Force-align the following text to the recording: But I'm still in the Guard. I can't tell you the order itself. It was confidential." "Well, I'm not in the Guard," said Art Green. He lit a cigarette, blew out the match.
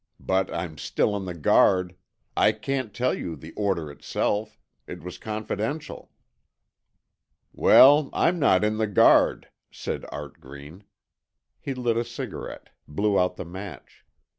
But 0.25 0.51
I'm 0.51 0.79
still 0.79 1.15
in 1.15 1.25
the 1.25 1.35
Guard. 1.35 1.95
I 2.35 2.53
can't 2.53 2.91
tell 2.91 3.13
you 3.13 3.35
the 3.35 3.51
order 3.51 3.91
itself. 3.91 4.57
It 4.87 5.03
was 5.03 5.19
confidential." 5.19 6.09
"Well, 7.53 8.09
I'm 8.11 8.39
not 8.39 8.63
in 8.63 8.77
the 8.79 8.87
Guard," 8.87 9.49
said 9.69 10.03
Art 10.11 10.39
Green. 10.39 10.85
He 11.59 11.75
lit 11.75 11.97
a 11.97 12.03
cigarette, 12.03 12.71
blew 12.87 13.19
out 13.19 13.35
the 13.35 13.45
match. 13.45 14.03